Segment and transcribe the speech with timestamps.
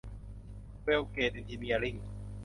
[0.83, 1.95] เวล เกรด เอ็นจิเนียริ่ง